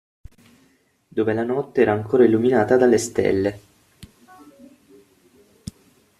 Dove 1.07 1.31
la 1.33 1.43
notte 1.43 1.81
era 1.83 1.91
ancora 1.91 2.25
illuminata 2.25 2.75
dalle 2.75 2.97
stelle. 2.97 3.59